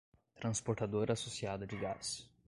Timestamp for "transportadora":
0.33-1.13